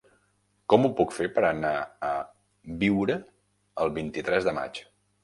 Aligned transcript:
Com 0.73 0.85
ho 0.85 0.89
puc 0.99 1.11
fer 1.17 1.27
per 1.35 1.43
anar 1.49 1.73
a 2.07 2.09
Biure 2.85 3.19
el 3.87 3.93
vint-i-tres 3.99 4.49
de 4.49 4.55
maig? 4.61 4.83